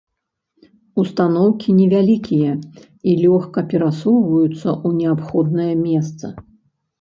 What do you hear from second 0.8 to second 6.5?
Устаноўкі невялікія і лёгка перасоўваюцца ў неабходнае месца.